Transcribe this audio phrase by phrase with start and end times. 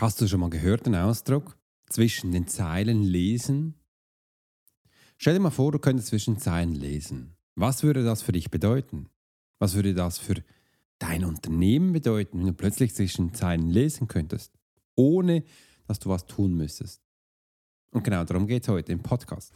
[0.00, 1.56] Hast du schon mal gehört den Ausdruck?
[1.88, 3.74] Zwischen den Zeilen lesen?
[5.18, 7.36] Stell dir mal vor, du könntest zwischen Zeilen lesen.
[7.54, 9.08] Was würde das für dich bedeuten?
[9.60, 10.42] Was würde das für
[10.98, 14.52] dein Unternehmen bedeuten, wenn du plötzlich zwischen Zeilen lesen könntest,
[14.96, 15.44] ohne
[15.86, 17.00] dass du was tun müsstest?
[17.92, 19.52] Und genau darum geht es heute im Podcast.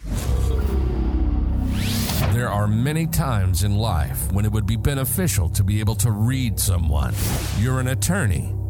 [2.32, 6.10] There are many times in life when it would be beneficial to be able to
[6.10, 7.12] read someone.
[7.60, 8.54] You're an attorney.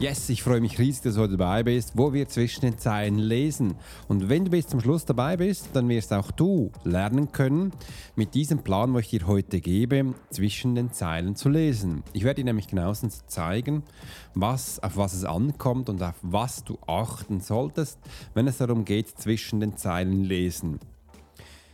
[0.00, 3.18] Yes, ich freue mich riesig, dass du heute dabei bist, wo wir zwischen den Zeilen
[3.18, 3.74] lesen.
[4.08, 7.72] Und wenn du bis zum Schluss dabei bist, dann wirst auch du lernen können,
[8.16, 12.02] mit diesem Plan, wo ich dir heute gebe, zwischen den Zeilen zu lesen.
[12.14, 13.82] Ich werde dir nämlich genauestens zeigen,
[14.32, 17.98] was, auf was es ankommt und auf was du achten solltest,
[18.32, 20.80] wenn es darum geht, zwischen den Zeilen lesen.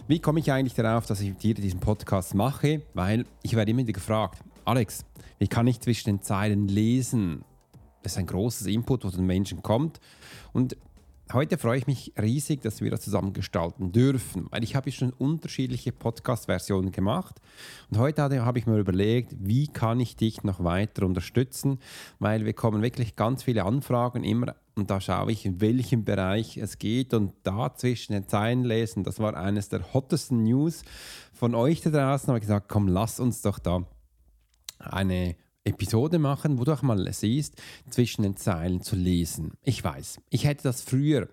[0.08, 2.82] Wie komme ich eigentlich darauf, dass ich dir diesen Podcast mache?
[2.92, 5.04] Weil ich werde immer wieder gefragt, Alex,
[5.38, 7.44] wie kann ich zwischen den Zeilen lesen?
[8.06, 9.98] Das ist ein großes Input, wo den Menschen kommt.
[10.52, 10.76] Und
[11.32, 15.12] heute freue ich mich riesig, dass wir das zusammen gestalten dürfen, weil ich habe schon
[15.12, 17.40] unterschiedliche Podcast-Versionen gemacht
[17.90, 21.80] und heute habe ich mir überlegt, wie kann ich dich noch weiter unterstützen,
[22.20, 26.58] weil wir kommen wirklich ganz viele Anfragen immer und da schaue ich, in welchem Bereich
[26.58, 30.84] es geht und da zwischen den Zeilen lesen, das war eines der hottesten News
[31.32, 33.84] von euch da draußen, habe ich gesagt, komm, lass uns doch da
[34.78, 35.34] eine
[35.66, 37.60] Episode machen, wo du auch mal siehst,
[37.90, 39.54] zwischen den Zeilen zu lesen.
[39.62, 41.28] Ich weiß, ich hätte das früher,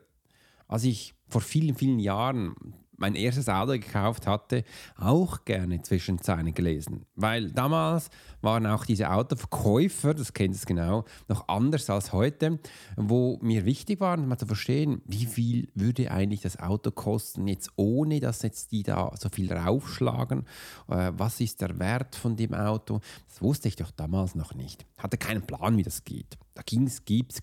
[0.68, 2.56] als ich vor vielen, vielen Jahren
[2.98, 4.64] mein erstes Auto gekauft hatte,
[4.96, 7.06] auch gerne zwischen Zeilen gelesen.
[7.16, 8.10] Weil damals
[8.42, 12.60] waren auch diese Autoverkäufer, das kennst du genau, noch anders als heute,
[12.96, 17.72] wo mir wichtig war, mal zu verstehen, wie viel würde eigentlich das Auto kosten, jetzt
[17.76, 20.46] ohne dass jetzt die da so viel raufschlagen.
[20.90, 23.00] Äh, was ist der Wert von dem Auto?
[23.28, 24.86] Das wusste ich doch damals noch nicht.
[24.98, 26.38] Hatte keinen Plan, wie das geht.
[26.56, 26.62] Da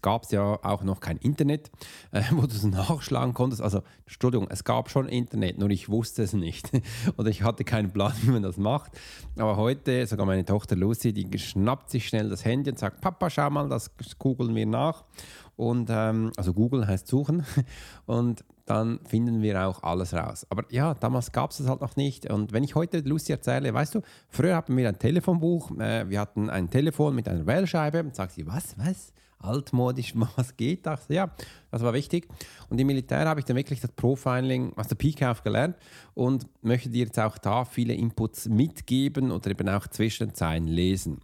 [0.02, 1.70] gab es ja auch noch kein Internet,
[2.12, 3.60] äh, wo du es nachschlagen konntest.
[3.62, 6.70] Also, Entschuldigung, es gab schon Internet, nur ich wusste es nicht.
[7.16, 8.92] Oder ich hatte keinen Plan, wie man das macht.
[9.36, 13.30] Aber heute, sogar meine Tochter Lucy, die schnappt sich schnell das Handy und sagt, Papa,
[13.30, 15.04] schau mal, das googeln wir nach.
[15.56, 17.44] Und, ähm, also Google heißt suchen.
[18.06, 20.46] Und dann finden wir auch alles raus.
[20.48, 22.30] Aber ja, damals gab es das halt noch nicht.
[22.30, 26.20] Und wenn ich heute Lucy erzähle, weißt du, früher hatten wir ein Telefonbuch, äh, wir
[26.20, 28.00] hatten ein Telefon mit einer Wählscheibe.
[28.00, 29.12] Und sagt sie, was, was?
[29.40, 31.06] Altmodisch, was geht das?
[31.08, 31.30] Ja,
[31.70, 32.28] das war wichtig.
[32.68, 35.76] Und im Militär habe ich dann wirklich das Profiling aus der Pike auf gelernt
[36.14, 40.66] und möchte dir jetzt auch da viele Inputs mitgeben oder eben auch zwischen den Zeilen
[40.66, 41.20] lesen.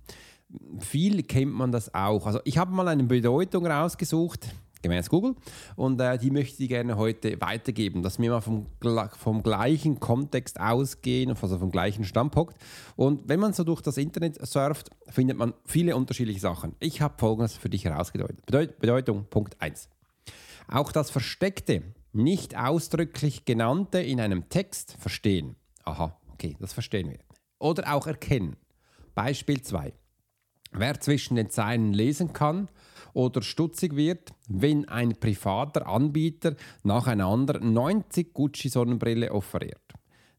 [0.79, 2.27] Viel kennt man das auch.
[2.27, 4.49] Also ich habe mal eine Bedeutung rausgesucht,
[4.89, 5.35] gemäß Google.
[5.77, 8.67] Und äh, die möchte ich gerne heute weitergeben, dass wir mal vom,
[9.19, 12.57] vom gleichen Kontext ausgehen, also vom gleichen Standpunkt.
[12.97, 16.75] Und wenn man so durch das Internet surft, findet man viele unterschiedliche Sachen.
[16.81, 18.45] Ich habe folgendes für dich herausgedeutet.
[18.47, 19.89] Bedeut Bedeutung Punkt 1.
[20.69, 21.83] Auch das Versteckte,
[22.13, 25.57] nicht ausdrücklich genannte in einem Text verstehen.
[25.85, 27.19] Aha, okay, das verstehen wir.
[27.59, 28.57] Oder auch erkennen.
[29.15, 29.93] Beispiel 2.
[30.79, 32.69] Wer zwischen den Zeilen lesen kann,
[33.17, 39.95] oder stutzig wird, wenn ein privater Anbieter nacheinander 90 Gucci-Sonnenbrille offeriert.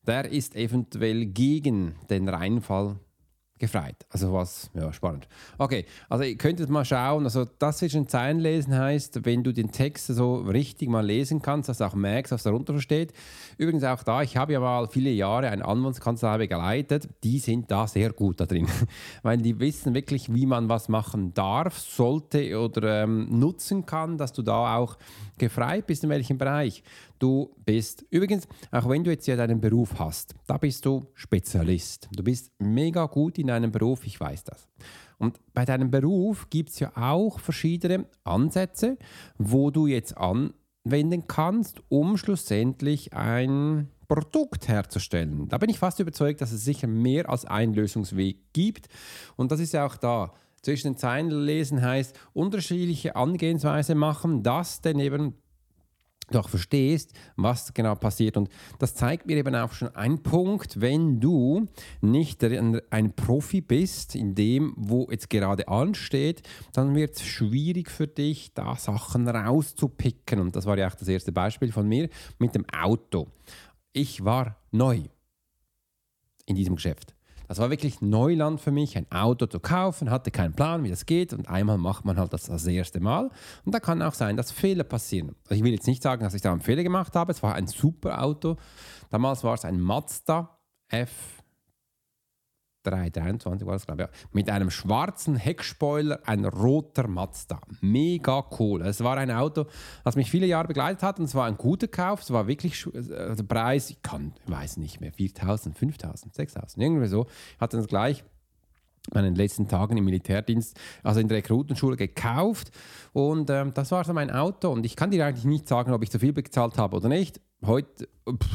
[0.05, 2.99] Der ist eventuell gegen den Reinfall
[3.59, 4.05] gefreit.
[4.09, 5.27] Also was, ja, spannend.
[5.57, 9.71] Okay, also ihr könntet mal schauen, also das zwischen Zeilen lesen heißt, wenn du den
[9.71, 13.13] Text so richtig mal lesen kannst, dass du auch merkst, was darunter steht.
[13.57, 17.87] Übrigens auch da, ich habe ja mal viele Jahre eine Anwaltskanzlei begleitet, die sind da
[17.87, 18.67] sehr gut da drin,
[19.23, 24.33] weil die wissen wirklich, wie man was machen darf, sollte oder ähm, nutzen kann, dass
[24.33, 24.97] du da auch
[25.37, 26.83] gefreit bist, in welchem Bereich
[27.19, 28.05] du bist.
[28.09, 32.09] Übrigens, auch wenn du jetzt ja deinen Beruf hast, da bist du Spezialist.
[32.15, 34.67] Du bist mega gut in deinem Beruf, ich weiß das.
[35.17, 38.97] Und bei deinem Beruf gibt es ja auch verschiedene Ansätze,
[39.37, 45.49] wo du jetzt anwenden kannst, um schlussendlich ein Produkt herzustellen.
[45.49, 48.87] Da bin ich fast überzeugt, dass es sicher mehr als einen Lösungsweg gibt.
[49.35, 50.31] Und das ist ja auch da
[50.61, 55.35] zwischen den Zeilen lesen heißt unterschiedliche Angehensweise machen, dass denn eben
[56.29, 58.37] du auch verstehst, was genau passiert.
[58.37, 61.67] Und das zeigt mir eben auch schon einen Punkt, wenn du
[62.01, 66.43] nicht ein Profi bist in dem, wo jetzt gerade ansteht,
[66.73, 70.39] dann wird es schwierig für dich, da Sachen rauszupicken.
[70.39, 72.09] Und das war ja auch das erste Beispiel von mir
[72.39, 73.27] mit dem Auto.
[73.93, 75.03] Ich war neu
[76.45, 77.16] in diesem Geschäft.
[77.47, 81.05] Das war wirklich Neuland für mich, ein Auto zu kaufen, hatte keinen Plan, wie das
[81.05, 83.29] geht und einmal macht man halt das das erste Mal
[83.65, 85.35] und da kann auch sein, dass Fehler passieren.
[85.43, 87.55] Also ich will jetzt nicht sagen, dass ich da einen Fehler gemacht habe, es war
[87.55, 88.57] ein super Auto.
[89.09, 90.57] Damals war es ein Mazda
[90.89, 91.36] F
[92.89, 97.59] 323 war das, glaube ich, mit einem schwarzen Heckspoiler, ein roter Mazda.
[97.81, 98.81] Mega cool.
[98.81, 99.65] Es war ein Auto,
[100.03, 102.21] das mich viele Jahre begleitet hat und es war ein guter Kauf.
[102.21, 107.07] Es war wirklich, äh, der Preis, ich kann, weiß nicht mehr, 4000, 5000, 6000, irgendwie
[107.07, 107.27] so.
[107.55, 108.23] Ich hatte das gleich
[109.15, 112.71] in den letzten Tagen im Militärdienst, also in der Rekrutenschule gekauft
[113.13, 116.03] und ähm, das war so mein Auto und ich kann dir eigentlich nicht sagen, ob
[116.03, 118.07] ich zu viel bezahlt habe oder nicht heute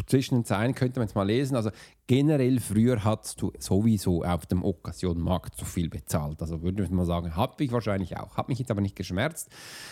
[0.07, 1.57] zwischen den Zeilen könnte man es mal lesen.
[1.57, 1.71] Also
[2.07, 6.41] generell früher hast du sowieso auf dem Occasion-Markt zu viel bezahlt.
[6.41, 8.37] Also würde ich mal sagen, habe ich wahrscheinlich auch.
[8.37, 9.51] Hat mich jetzt aber nicht geschmerzt.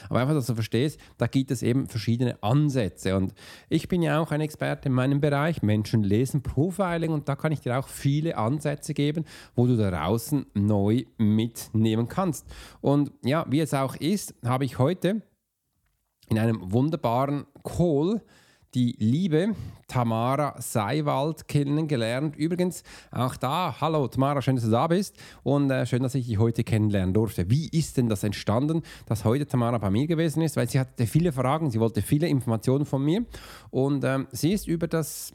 [0.09, 3.17] Aber einfach, dass du verstehst, da gibt es eben verschiedene Ansätze.
[3.17, 3.35] Und
[3.69, 5.63] ich bin ja auch ein Experte in meinem Bereich.
[5.63, 9.25] Menschen lesen Profiling und da kann ich dir auch viele Ansätze geben,
[9.57, 12.47] wo du da draußen neu mitnehmen kannst.
[12.81, 15.23] Und ja, wie es auch ist, habe ich heute
[16.29, 18.23] in einem wunderbaren Call
[18.75, 19.55] die liebe
[19.89, 22.37] Tamara Seiwald kennengelernt.
[22.37, 26.27] Übrigens, auch da, hallo Tamara, schön, dass du da bist und äh, schön, dass ich
[26.27, 27.51] dich heute kennenlernen durfte.
[27.51, 30.57] Wie ist denn das entstanden, dass heute Tamara bei mir gewesen ist?
[30.57, 33.25] Weil sie hatte viele Fragen, sie wollte viele Informationen von mir
[33.71, 35.33] und ähm, sie ist über das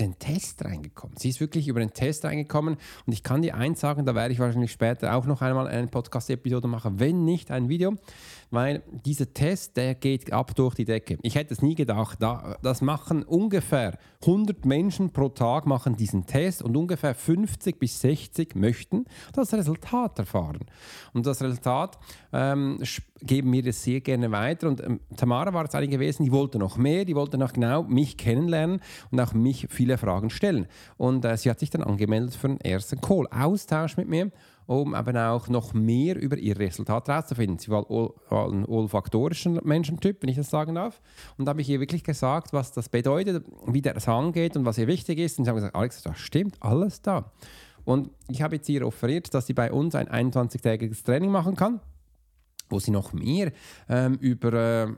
[0.00, 1.16] den Test reingekommen.
[1.18, 2.76] Sie ist wirklich über den Test reingekommen
[3.06, 5.86] und ich kann dir eins sagen, da werde ich wahrscheinlich später auch noch einmal eine
[5.86, 7.96] Podcast-Episode machen, wenn nicht ein Video
[8.50, 11.18] weil dieser Test, der geht ab durch die Decke.
[11.22, 12.18] Ich hätte es nie gedacht.
[12.20, 18.00] Da, das machen ungefähr 100 Menschen pro Tag machen diesen Test und ungefähr 50 bis
[18.00, 20.60] 60 möchten das Resultat erfahren.
[21.12, 21.98] Und das Resultat
[22.32, 22.78] ähm,
[23.22, 24.68] geben wir das sehr gerne weiter.
[24.68, 27.84] Und ähm, Tamara war es eigentlich gewesen, die wollte noch mehr, die wollte noch genau
[27.84, 28.80] mich kennenlernen
[29.10, 30.66] und auch mich viele Fragen stellen.
[30.96, 34.30] Und äh, sie hat sich dann angemeldet für den ersten Call, Austausch mit mir
[34.70, 37.58] um eben auch noch mehr über ihr Resultat herauszufinden.
[37.58, 41.02] Sie war ein olfaktorischer Menschentyp, wenn ich das sagen darf.
[41.36, 44.78] Und da habe ich ihr wirklich gesagt, was das bedeutet, wie das angeht und was
[44.78, 45.40] ihr wichtig ist.
[45.40, 47.32] Und sie haben gesagt, Alex, das stimmt alles da.
[47.84, 51.80] Und ich habe jetzt ihr offeriert, dass sie bei uns ein 21-tägiges Training machen kann,
[52.68, 53.50] wo sie noch mehr
[53.88, 54.52] ähm, über...
[54.52, 54.92] Äh,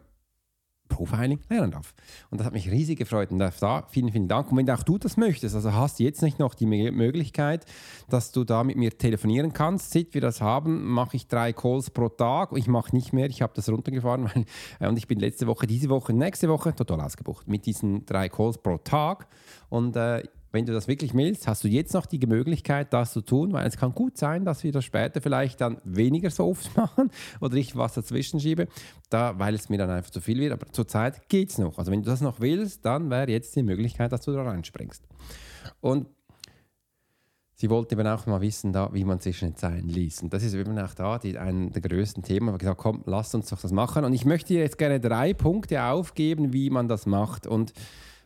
[0.93, 1.95] Profiling lernen darf.
[2.31, 3.31] Und das hat mich riesig gefreut.
[3.31, 3.51] Und da
[3.89, 4.51] vielen, vielen Dank.
[4.51, 7.67] Und wenn auch du das möchtest, also hast du jetzt nicht noch die Möglichkeit,
[8.09, 9.93] dass du da mit mir telefonieren kannst.
[9.93, 12.51] Seit wir das haben, mache ich drei Calls pro Tag.
[12.55, 13.27] Ich mache nicht mehr.
[13.27, 14.25] Ich habe das runtergefahren.
[14.35, 14.45] Weil,
[14.81, 18.29] äh, und ich bin letzte Woche, diese Woche, nächste Woche total ausgebucht mit diesen drei
[18.29, 19.27] Calls pro Tag.
[19.69, 20.23] Und äh,
[20.53, 23.67] wenn du das wirklich willst, hast du jetzt noch die Möglichkeit, das zu tun, weil
[23.67, 27.11] es kann gut sein, dass wir das später vielleicht dann weniger so oft machen
[27.41, 28.69] oder ich was dazwischen schiebe,
[29.09, 30.53] da, weil es mir dann einfach zu viel wird.
[30.53, 31.79] Aber zurzeit geht es noch.
[31.79, 35.03] Also wenn du das noch willst, dann wäre jetzt die Möglichkeit, dass du da reinspringst.
[35.81, 36.07] Und
[37.55, 40.23] sie wollte eben auch mal wissen, da, wie man zwischen den Zeilen liest.
[40.23, 42.49] Und das ist eben auch da die, ein der größten Themen.
[42.49, 44.05] Ich habe gesagt, komm, lass uns doch das machen.
[44.05, 47.47] Und ich möchte dir jetzt gerne drei Punkte aufgeben, wie man das macht.
[47.47, 47.73] Und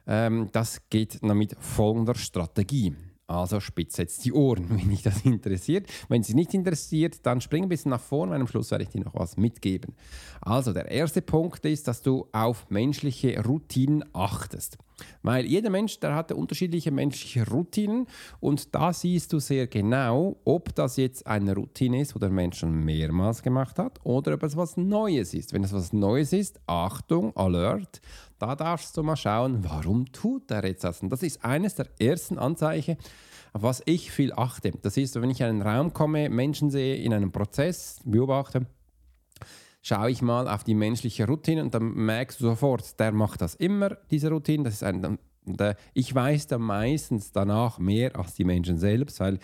[0.07, 2.95] ähm, das geht mit folgender Strategie.
[3.29, 5.89] Also spitze jetzt die Ohren, wenn dich das interessiert.
[6.09, 8.91] Wenn es nicht interessiert, dann spring ein bisschen nach vorne, weil am Schluss werde ich
[8.91, 9.95] dir noch was mitgeben.
[10.41, 14.79] Also der erste Punkt ist, dass du auf menschliche Routinen achtest.
[15.23, 18.07] Weil jeder Mensch, der hat unterschiedliche menschliche Routinen
[18.41, 22.59] und da siehst du sehr genau, ob das jetzt eine Routine ist, die der Mensch
[22.59, 25.53] schon mehrmals gemacht hat oder ob es was Neues ist.
[25.53, 28.01] Wenn es was Neues ist, Achtung, Alert,
[28.39, 31.03] da darfst du mal schauen, warum tut er jetzt das?
[31.03, 32.97] Und das ist eines der ersten Anzeichen,
[33.53, 34.73] auf was ich viel achte.
[34.83, 38.67] Das ist, wenn ich in einen Raum komme, Menschen sehe, in einem Prozess beobachte,
[39.83, 43.55] schaue ich mal auf die menschliche Routine und dann merkst du sofort, der macht das
[43.55, 44.65] immer, diese Routine.
[44.65, 45.19] Das ist ein,
[45.95, 49.39] ich weiß dann meistens danach mehr als die Menschen selbst, weil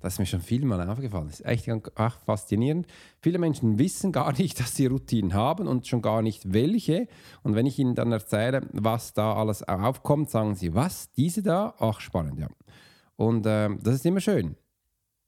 [0.00, 1.28] das mir schon viel mal aufgefallen.
[1.28, 2.86] Ist echt ach, faszinierend.
[3.20, 7.08] Viele Menschen wissen gar nicht, dass sie Routinen haben und schon gar nicht welche.
[7.42, 11.74] Und wenn ich ihnen dann erzähle, was da alles aufkommt, sagen sie, was, diese da?
[11.78, 12.48] Ach, spannend, ja.
[13.16, 14.56] Und äh, das ist immer schön.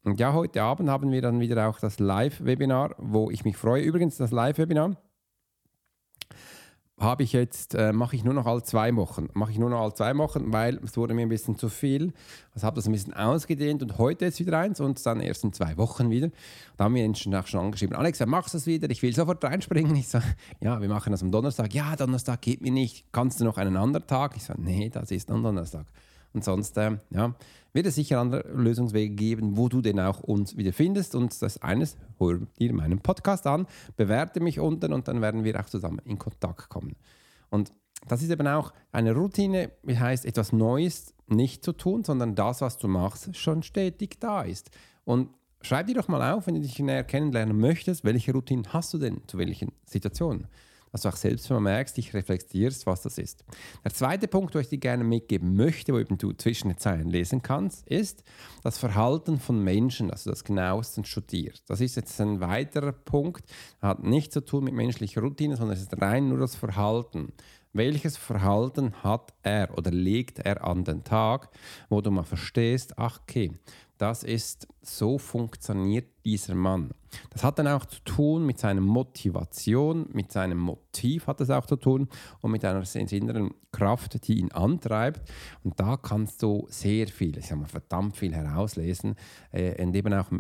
[0.05, 3.83] Und ja, heute Abend haben wir dann wieder auch das Live-Webinar, wo ich mich freue.
[3.83, 4.97] Übrigens, das Live-Webinar
[7.01, 9.29] habe ich jetzt, äh, mache ich nur noch alle zwei Wochen.
[9.33, 12.13] Mache ich nur noch alle zwei Wochen, weil es wurde mir ein bisschen zu viel.
[12.55, 15.53] Also habe das ein bisschen ausgedehnt und heute ist wieder eins und dann erst in
[15.53, 16.31] zwei Wochen wieder.
[16.77, 18.91] Da haben wir ihn schon, schon angeschrieben, Alex, machst du das wieder?
[18.91, 19.97] Ich will sofort reinspringen.
[19.97, 20.27] Ich sage,
[20.61, 21.73] ja, wir machen das am Donnerstag.
[21.73, 23.07] Ja, Donnerstag geht mir nicht.
[23.13, 24.37] Kannst du noch einen anderen Tag?
[24.37, 25.87] Ich sage, nee, das ist am Donnerstag.
[26.33, 27.35] Und sonst, äh, ja,
[27.73, 31.15] wird es sicher andere Lösungswege geben, wo du denn auch uns wieder findest.
[31.15, 35.59] Und das eines, hol dir meinen Podcast an, bewerte mich unten und dann werden wir
[35.61, 36.97] auch zusammen in Kontakt kommen.
[37.51, 37.73] Und
[38.09, 42.61] das ist eben auch eine Routine, das heißt, etwas Neues nicht zu tun, sondern das,
[42.61, 44.71] was du machst, schon stetig da ist.
[45.05, 48.95] Und schreib dir doch mal auf, wenn du dich näher kennenlernen möchtest, welche Routine hast
[48.95, 50.49] du denn zu welchen Situationen
[50.93, 53.45] dass du auch selbst merkst, dich reflektierst, was das ist.
[53.85, 57.09] Der zweite Punkt, den ich dir gerne mitgeben möchte, wo eben du zwischen den Zeilen
[57.09, 58.25] lesen kannst, ist
[58.63, 61.69] das Verhalten von Menschen, dass du das genauestens studierst.
[61.69, 63.45] Das ist jetzt ein weiterer Punkt,
[63.81, 67.33] hat nichts zu tun mit menschlicher Routine, sondern es ist rein nur das Verhalten.
[67.73, 71.51] Welches Verhalten hat er oder legt er an den Tag,
[71.89, 73.53] wo du mal verstehst, ach okay,
[73.97, 76.91] das ist, so funktioniert dieser Mann.
[77.31, 81.67] Das hat dann auch zu tun mit seiner Motivation, mit seinem Motiv hat es auch
[81.67, 82.09] zu tun
[82.41, 85.31] und mit einer inneren Kraft, die ihn antreibt.
[85.63, 89.17] Und da kannst du sehr viel, ich sage mal verdammt viel herauslesen
[89.53, 90.31] äh, und eben auch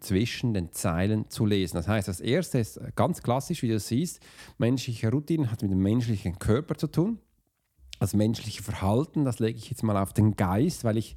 [0.00, 1.76] zwischen den Zeilen zu lesen.
[1.76, 4.20] Das heißt, das erste ist ganz klassisch, wie du siehst,
[4.58, 7.18] menschliche Routine hat mit dem menschlichen Körper zu tun
[8.02, 11.14] das menschliche Verhalten, das lege ich jetzt mal auf den Geist, weil ich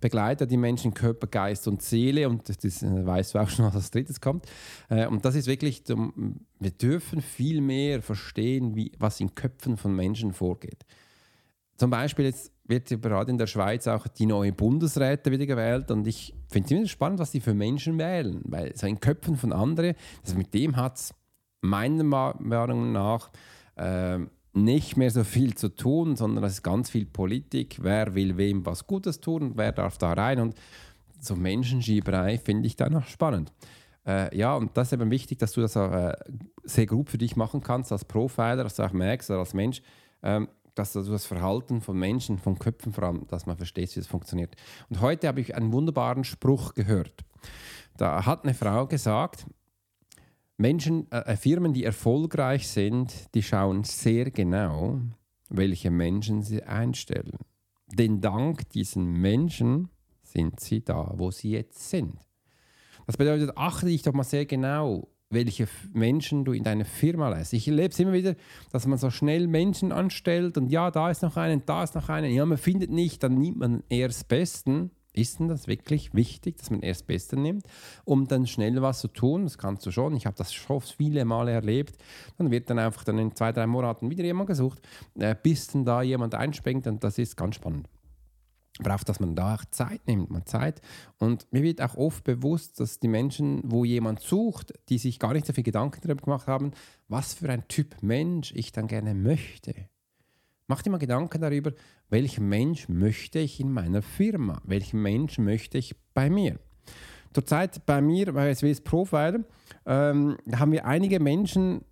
[0.00, 3.64] begleite die Menschen Körper, Geist und Seele und das, das äh, weißt du auch schon,
[3.64, 4.44] was als drittes kommt.
[4.90, 9.96] Äh, und das ist wirklich, wir dürfen viel mehr verstehen, wie, was in Köpfen von
[9.96, 10.84] Menschen vorgeht.
[11.76, 16.06] Zum Beispiel jetzt wird gerade in der Schweiz auch die neue Bundesräte wieder gewählt und
[16.06, 19.94] ich finde es spannend, was die für Menschen wählen, weil so in Köpfen von anderen,
[20.22, 21.14] also mit dem hat es
[21.62, 23.30] meiner Meinung nach
[23.76, 24.18] äh,
[24.56, 27.78] nicht mehr so viel zu tun, sondern es ist ganz viel Politik.
[27.82, 30.54] Wer will wem was Gutes tun, wer darf da rein und
[31.20, 33.52] so Menschenschieberei finde ich da noch spannend.
[34.06, 36.14] Äh, ja, und das ist eben wichtig, dass du das auch, äh,
[36.64, 39.82] sehr gut für dich machen kannst als Profiler, dass du auch merkst, als Mensch,
[40.22, 44.00] ähm, dass du das Verhalten von Menschen, von Köpfen vor allem, dass man versteht, wie
[44.00, 44.54] das funktioniert.
[44.88, 47.24] Und heute habe ich einen wunderbaren Spruch gehört.
[47.96, 49.46] Da hat eine Frau gesagt,
[50.58, 55.00] Menschen, äh, äh, Firmen, die erfolgreich sind, die schauen sehr genau,
[55.48, 57.38] welche Menschen sie einstellen.
[57.86, 59.88] Denn dank diesen Menschen
[60.22, 62.18] sind sie da, wo sie jetzt sind.
[63.06, 67.52] Das bedeutet, achte dich doch mal sehr genau, welche Menschen du in deine Firma lässt.
[67.52, 68.34] Ich erlebe es immer wieder,
[68.72, 72.08] dass man so schnell Menschen anstellt und ja, da ist noch einen, da ist noch
[72.08, 72.32] einen.
[72.32, 74.90] Ja, man findet nicht, dann nimmt man eher das Besten.
[75.16, 77.64] Ist denn das wirklich wichtig, dass man erst Beste nimmt,
[78.04, 79.44] um dann schnell was zu tun?
[79.44, 80.14] Das kannst du schon.
[80.14, 81.96] Ich habe das schon viele Male erlebt.
[82.36, 84.78] Dann wird dann einfach dann in zwei, drei Monaten wieder jemand gesucht,
[85.18, 87.88] äh, bis dann da jemand einspringt und das ist ganz spannend.
[88.78, 90.82] Braucht, dass man da auch Zeit nimmt, man Zeit.
[91.18, 95.32] Und mir wird auch oft bewusst, dass die Menschen, wo jemand sucht, die sich gar
[95.32, 96.72] nicht so viel Gedanken darüber gemacht haben,
[97.08, 99.88] was für ein Typ Mensch ich dann gerne möchte.
[100.68, 101.72] Mach dir mal Gedanken darüber,
[102.08, 104.60] welchen Mensch möchte ich in meiner Firma?
[104.64, 106.58] Welchen Mensch möchte ich bei mir?
[107.32, 109.44] Zurzeit bei mir, bei SWS Profiler,
[109.84, 111.82] ähm, haben wir einige Menschen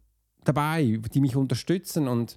[0.43, 2.37] dabei, die mich unterstützen und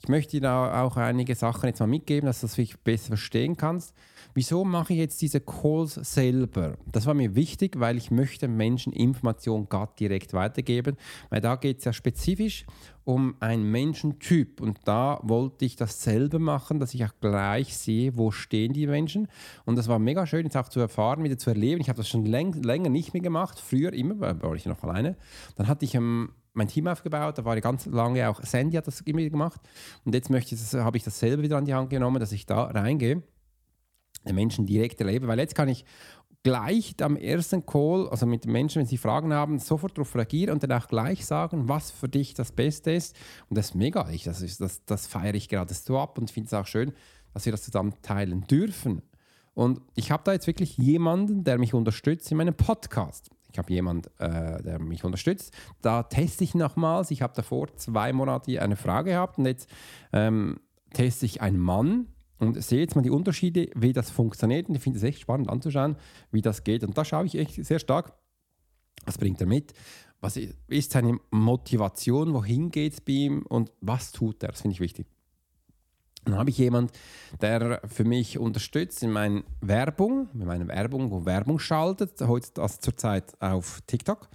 [0.00, 3.56] ich möchte dir da auch einige Sachen jetzt mal mitgeben, dass du das besser verstehen
[3.56, 3.94] kannst.
[4.34, 6.76] Wieso mache ich jetzt diese Calls selber?
[6.90, 10.96] Das war mir wichtig, weil ich möchte Menschen Informationen gerade direkt weitergeben,
[11.30, 12.66] weil da geht es ja spezifisch
[13.04, 18.16] um einen Menschentyp und da wollte ich das selber machen, dass ich auch gleich sehe,
[18.16, 19.28] wo stehen die Menschen
[19.66, 21.80] und das war mega schön, jetzt auch zu erfahren, wieder zu erleben.
[21.80, 24.82] Ich habe das schon läng länger nicht mehr gemacht, früher immer, weil war ich noch
[24.82, 25.16] alleine.
[25.54, 28.88] Dann hatte ich ähm, mein Team aufgebaut, da war ich ganz lange auch, Sandy hat
[28.88, 29.60] das immer gemacht
[30.04, 32.46] und jetzt möchte ich habe ich das selber wieder an die Hand genommen, dass ich
[32.46, 33.22] da reingehe
[34.26, 35.84] den Menschen direkt erlebe, weil jetzt kann ich
[36.44, 40.52] gleich am ersten Call, also mit den Menschen, wenn sie Fragen haben, sofort darauf reagieren
[40.52, 43.16] und dann auch gleich sagen, was für dich das Beste ist.
[43.48, 44.08] Und das ist mega.
[44.10, 46.92] Ich, das, ist, das, das feiere ich gerade so ab und finde es auch schön,
[47.32, 49.02] dass wir das zusammen teilen dürfen.
[49.54, 53.30] Und ich habe da jetzt wirklich jemanden, der mich unterstützt in meinem Podcast.
[53.50, 55.54] Ich habe jemanden, äh, der mich unterstützt.
[55.80, 57.10] Da teste ich nochmals.
[57.10, 59.70] Ich habe davor zwei Monate eine Frage gehabt und jetzt
[60.12, 60.58] ähm,
[60.92, 64.68] teste ich einen Mann, und sehe jetzt mal die Unterschiede, wie das funktioniert.
[64.68, 65.96] Und ich finde es echt spannend anzuschauen,
[66.30, 66.84] wie das geht.
[66.84, 68.12] Und da schaue ich echt sehr stark,
[69.04, 69.72] was bringt er mit,
[70.20, 70.38] was
[70.68, 74.50] ist seine Motivation, wohin geht es bei ihm und was tut er.
[74.50, 75.06] Das finde ich wichtig.
[76.24, 76.90] Dann habe ich jemanden,
[77.42, 82.78] der für mich unterstützt in meiner Werbung, in meiner Werbung, wo Werbung schaltet, heute also
[82.80, 84.30] zurzeit auf TikTok.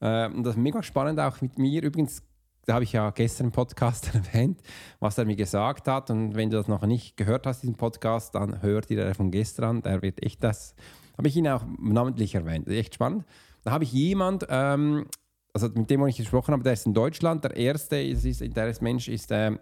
[0.00, 2.22] Äh, und das ist mega spannend, auch mit mir übrigens
[2.66, 4.60] da habe ich ja gestern im Podcast erwähnt,
[5.00, 6.10] was er mir gesagt hat.
[6.10, 9.82] Und wenn du das noch nicht gehört hast, diesen Podcast, dann hör dir von gestern.
[9.82, 10.74] Der wird echt das,
[11.16, 12.68] habe ich ihn auch namentlich erwähnt.
[12.68, 13.24] Echt spannend.
[13.62, 15.06] Da habe ich jemand, ähm,
[15.52, 17.44] also mit dem, wo ich gesprochen habe, der ist in Deutschland.
[17.44, 19.52] Der erste, ist, ist, der Mensch ist äh,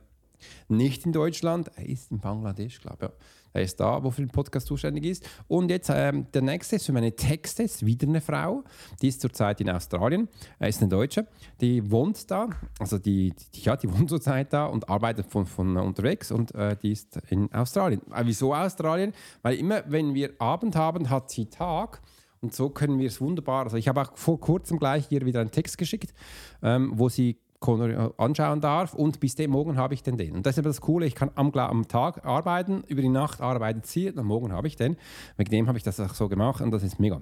[0.68, 3.10] nicht in Deutschland, er ist in Bangladesch, glaube ich.
[3.10, 3.16] Ja.
[3.52, 5.28] Er ist da, wo für den Podcast zuständig ist.
[5.48, 8.64] Und jetzt ähm, der nächste ist für meine Texte, ist wieder eine Frau.
[9.00, 10.28] Die ist zurzeit in Australien.
[10.58, 11.26] Er ist eine Deutsche.
[11.60, 15.76] Die wohnt da, also die, die ja, die wohnt zurzeit da und arbeitet von, von
[15.76, 18.00] unterwegs und äh, die ist in Australien.
[18.12, 19.12] Äh, wieso Australien?
[19.42, 22.00] Weil immer, wenn wir Abend haben, hat sie Tag.
[22.40, 23.64] Und so können wir es wunderbar.
[23.64, 26.12] Also ich habe auch vor kurzem gleich hier wieder einen Text geschickt,
[26.60, 30.34] ähm, wo sie anschauen darf und bis dem Morgen habe ich dann den.
[30.34, 33.40] Und das ist aber das Coole, ich kann am, am Tag arbeiten, über die Nacht
[33.40, 34.96] arbeitet sie und am Morgen habe ich den.
[35.36, 37.20] Wegen dem habe ich das auch so gemacht und das ist mega.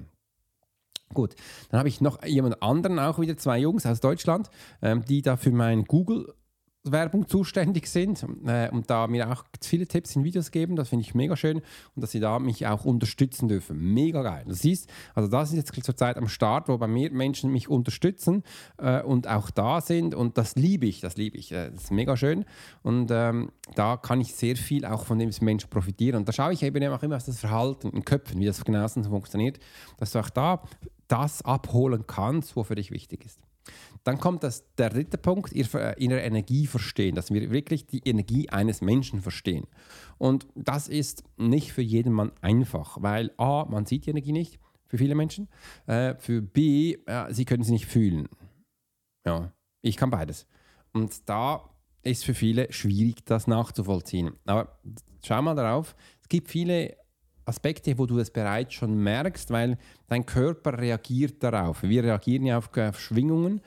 [1.13, 1.35] Gut,
[1.71, 4.49] dann habe ich noch jemand anderen, auch wieder zwei Jungs aus Deutschland,
[4.81, 6.33] ähm, die da für mein Google
[6.83, 10.77] Werbung zuständig sind äh, und da mir auch viele Tipps in Videos geben.
[10.77, 11.59] Das finde ich mega schön
[11.95, 13.79] und dass sie da mich auch unterstützen dürfen.
[13.79, 14.45] Mega geil.
[14.49, 18.45] Das ist, also das ist jetzt zurzeit am Start, wo bei mir Menschen mich unterstützen
[18.79, 21.53] äh, und auch da sind und das liebe ich, das liebe ich.
[21.53, 22.45] Äh, das ist mega schön
[22.83, 26.53] und ähm, da kann ich sehr viel auch von dem Mensch profitieren und da schaue
[26.53, 29.59] ich eben auch immer auf das Verhalten in Köpfen, wie das genau funktioniert,
[29.99, 30.63] dass du auch da
[31.09, 33.50] das abholen kannst, was für dich wichtig ist.
[34.05, 38.81] Dann kommt das, der dritte Punkt, ihre Energie verstehen, dass wir wirklich die Energie eines
[38.81, 39.67] Menschen verstehen.
[40.17, 44.59] Und das ist nicht für jeden Mann einfach, weil A, man sieht die Energie nicht,
[44.87, 45.49] für viele Menschen,
[45.87, 48.29] äh, für B, äh, sie können sie nicht fühlen.
[49.25, 49.53] Ja,
[49.83, 50.47] ich kann beides.
[50.93, 51.71] Und da
[52.03, 54.33] ist für viele schwierig, das nachzuvollziehen.
[54.47, 54.81] Aber
[55.25, 56.97] schau mal darauf, es gibt viele
[57.51, 59.77] Aspekte, wo du es bereits schon merkst, weil
[60.09, 61.83] dein Körper reagiert darauf.
[61.83, 63.61] Wir reagieren ja auf, auf Schwingungen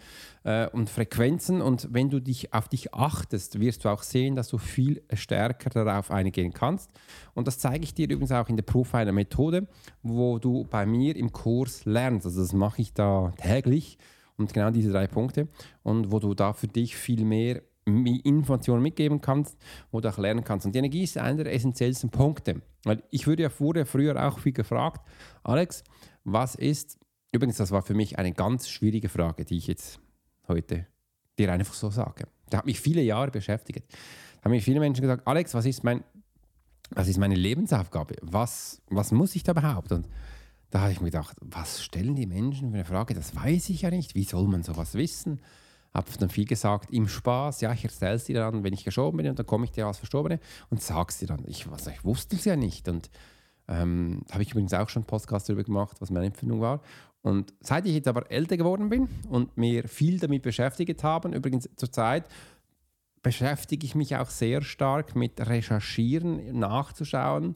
[0.43, 4.47] äh, und Frequenzen und wenn du dich auf dich achtest, wirst du auch sehen, dass
[4.47, 6.89] du viel stärker darauf eingehen kannst.
[7.33, 9.67] Und das zeige ich dir übrigens auch in der Profiler-Methode,
[10.01, 12.25] wo du bei mir im Kurs lernst.
[12.25, 13.97] Also das mache ich da täglich
[14.37, 15.47] und genau diese drei Punkte
[15.83, 19.57] und wo du da für dich viel mehr Informationen mitgeben kannst,
[19.91, 20.65] wo du auch lernen kannst.
[20.65, 22.61] Und die Energie ist einer der essentiellsten Punkte.
[22.83, 25.01] Weil ich wurde ja, früher auch viel gefragt,
[25.43, 25.83] Alex,
[26.23, 26.97] was ist,
[27.31, 29.99] übrigens, das war für mich eine ganz schwierige Frage, die ich jetzt
[30.47, 30.87] heute
[31.37, 32.27] dir einfach so sage.
[32.49, 33.83] Da hat mich viele Jahre beschäftigt.
[34.37, 36.03] Da haben mich viele Menschen gesagt, Alex, was ist, mein,
[36.91, 38.15] was ist meine Lebensaufgabe?
[38.21, 39.91] Was, was muss ich da überhaupt?
[39.91, 40.07] Und
[40.69, 43.13] da habe ich mir gedacht, was stellen die Menschen für eine Frage?
[43.13, 44.15] Das weiß ich ja nicht.
[44.15, 45.39] Wie soll man sowas wissen?
[45.93, 49.17] Habe dann viel gesagt, im Spaß, ja, ich erzähle es dir dann, wenn ich gestorben
[49.17, 51.43] bin und dann komme ich dir als Verstorbene und sage es dir dann.
[51.47, 53.09] Ich, also, ich wusste es ja nicht und
[53.67, 56.81] ähm, habe ich übrigens auch schon einen Podcast darüber gemacht, was meine Empfindung war.
[57.21, 61.69] Und seit ich jetzt aber älter geworden bin und mir viel damit beschäftigt habe, übrigens
[61.77, 62.27] zurzeit
[63.21, 67.55] beschäftige ich mich auch sehr stark mit Recherchieren, nachzuschauen,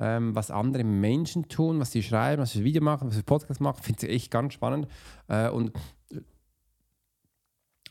[0.00, 3.60] ähm, was andere Menschen tun, was sie schreiben, was sie Video machen, was sie Podcast
[3.60, 4.88] machen, finde ich echt ganz spannend.
[5.28, 5.72] Äh, und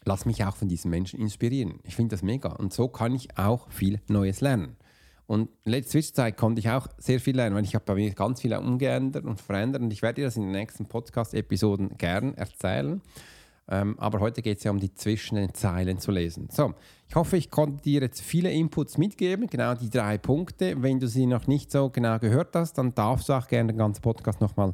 [0.05, 1.79] lass mich auch von diesen Menschen inspirieren.
[1.83, 2.49] Ich finde das mega.
[2.49, 4.75] Und so kann ich auch viel Neues lernen.
[5.27, 8.11] Und in der Zwischenzeit konnte ich auch sehr viel lernen, weil ich habe bei mir
[8.11, 12.33] ganz viel umgeändert und verändert und ich werde dir das in den nächsten Podcast-Episoden gern
[12.33, 13.01] erzählen.
[13.69, 16.49] Ähm, aber heute geht es ja um die zwischen den Zeilen zu lesen.
[16.51, 16.73] So,
[17.07, 20.75] ich hoffe, ich konnte dir jetzt viele Inputs mitgeben, genau die drei Punkte.
[20.81, 23.77] Wenn du sie noch nicht so genau gehört hast, dann darfst du auch gerne den
[23.77, 24.73] ganzen Podcast nochmal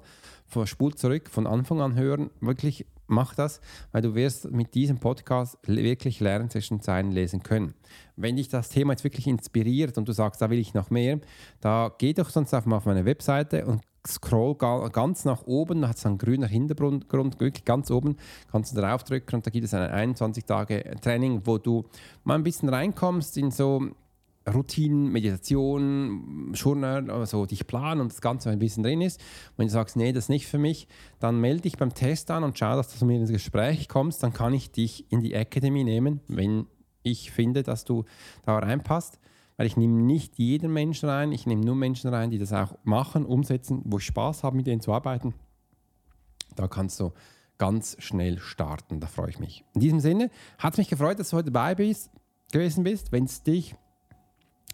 [0.64, 2.32] Spul zurück von Anfang an hören.
[2.42, 7.74] Wirklich mach das, weil du wirst mit diesem Podcast wirklich lernen zwischen Zeilen lesen können.
[8.16, 11.20] Wenn dich das Thema jetzt wirklich inspiriert und du sagst, da will ich noch mehr,
[11.62, 16.06] da geh doch sonst auf meine Webseite und scroll ganz nach oben, da hat es
[16.06, 18.16] einen grünen Hintergrund, wirklich ganz oben,
[18.52, 21.86] kannst du drauf drücken und da gibt es ein 21 Tage Training, wo du
[22.24, 23.90] mal ein bisschen reinkommst in so
[24.48, 29.22] Routinen, Meditation, Journal, also dich planen und das Ganze ein bisschen drin ist.
[29.58, 30.88] Wenn du sagst, nee, das ist nicht für mich,
[31.20, 34.24] dann melde dich beim Test an und schau, dass du mir ins Gespräch kommst.
[34.24, 36.68] Dann kann ich dich in die Academy nehmen, wenn
[37.04, 38.06] ich finde, dass du
[38.44, 39.20] da reinpasst.
[39.58, 42.78] Weil ich nehme nicht jeden Menschen rein, ich nehme nur Menschen rein, die das auch
[42.84, 45.34] machen, umsetzen, wo ich Spaß habe, mit denen zu arbeiten.
[46.56, 47.12] Da kannst du
[47.58, 49.64] ganz schnell starten, da freue ich mich.
[49.74, 50.30] In diesem Sinne
[50.60, 52.12] hat es mich gefreut, dass du heute dabei bist,
[52.52, 53.12] gewesen bist.
[53.12, 53.76] Wenn es dich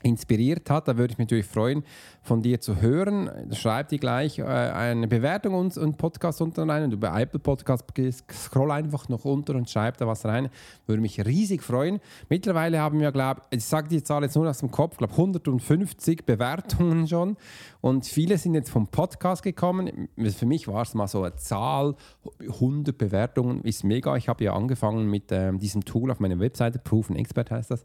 [0.04, 0.88] inspiriert hat.
[0.88, 1.84] Da würde ich mich natürlich freuen,
[2.22, 3.30] von dir zu hören.
[3.52, 6.84] Schreib dir gleich äh, eine Bewertung und, und Podcast unten rein.
[6.84, 7.86] Und über Apple Podcast
[8.32, 10.50] scroll einfach noch unter und schreib da was rein.
[10.86, 12.00] Würde mich riesig freuen.
[12.30, 16.26] Mittlerweile haben wir, glaube ich, sage die Zahl jetzt nur aus dem Kopf, glaube 150
[16.26, 17.38] Bewertungen schon.
[17.82, 20.10] Und viele sind jetzt vom Podcast gekommen.
[20.18, 21.96] Für mich war es mal so eine Zahl,
[22.40, 24.16] 100 Bewertungen ist mega.
[24.16, 27.84] Ich habe ja angefangen mit ähm, diesem Tool auf meiner Webseite, Proven Expert heißt das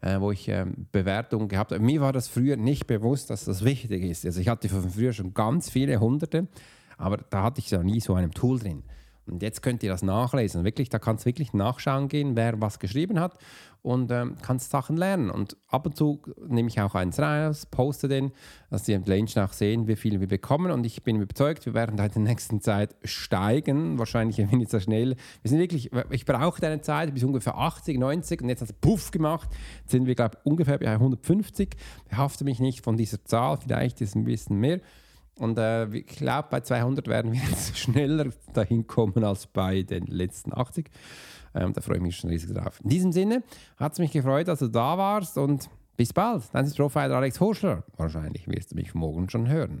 [0.00, 1.82] äh, wo ich äh, Bewertungen gehabt habe.
[1.82, 4.24] Mir war das früher nicht bewusst, dass das wichtig ist.
[4.24, 6.48] Also ich hatte von früher schon ganz viele Hunderte,
[6.96, 8.82] aber da hatte ich ja nie so einem Tool drin.
[9.26, 10.64] Und jetzt könnt ihr das nachlesen.
[10.64, 13.38] Wirklich, da kannst du wirklich nachschauen gehen, wer was geschrieben hat
[13.86, 15.30] und ähm, kannst Sachen lernen.
[15.30, 18.32] Und ab und zu nehme ich auch eins raus, poste den,
[18.68, 20.72] dass die Menschen auch sehen, wie viel wir bekommen.
[20.72, 23.96] Und ich bin überzeugt, wir werden in der nächsten Zeit steigen.
[23.96, 25.14] Wahrscheinlich ein wenig zu schnell.
[25.42, 28.74] Wir sind wirklich, ich brauche eine Zeit bis ungefähr 80, 90 und jetzt hat es
[28.74, 29.48] Puff gemacht.
[29.82, 31.76] Jetzt sind wir, glaube ich, ungefähr bei 150.
[32.08, 34.80] Behafte mich nicht von dieser Zahl, vielleicht ist es ein bisschen mehr.
[35.38, 40.06] Und äh, ich glaube, bei 200 werden wir jetzt schneller dahin kommen als bei den
[40.06, 40.90] letzten 80.
[41.54, 42.80] Ähm, da freue ich mich schon riesig drauf.
[42.82, 43.42] In diesem Sinne
[43.76, 46.42] hat es mich gefreut, dass du da warst und bis bald.
[46.52, 47.82] Dein ist Profiler Alex Horschler.
[47.96, 49.80] Wahrscheinlich wirst du mich morgen schon hören.